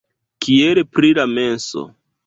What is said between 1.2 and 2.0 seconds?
la menso?